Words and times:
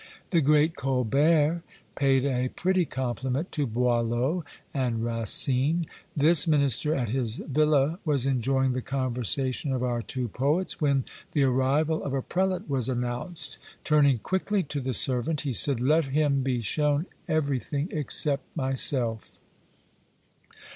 The 0.31 0.41
great 0.41 0.75
Colbert 0.75 1.61
paid 1.93 2.25
a 2.25 2.49
pretty 2.49 2.85
compliment 2.85 3.51
to 3.51 3.67
Boileau 3.67 4.43
and 4.73 5.05
Racine. 5.05 5.85
This 6.17 6.47
minister, 6.47 6.95
at 6.95 7.09
his 7.09 7.37
villa, 7.37 7.99
was 8.03 8.25
enjoying 8.25 8.73
the 8.73 8.81
conversation 8.81 9.71
of 9.71 9.83
our 9.83 10.01
two 10.01 10.27
poets, 10.27 10.81
when 10.81 11.03
the 11.33 11.43
arrival 11.43 12.03
of 12.03 12.15
a 12.15 12.23
prelate 12.23 12.67
was 12.67 12.89
announced: 12.89 13.59
turning 13.83 14.17
quickly 14.17 14.63
to 14.63 14.81
the 14.81 14.95
servant, 14.95 15.41
he 15.41 15.53
said, 15.53 15.79
"Let 15.79 16.05
him 16.05 16.41
be 16.41 16.61
shown 16.61 17.05
everything 17.27 17.89
except 17.91 18.43
myself!" 18.57 19.39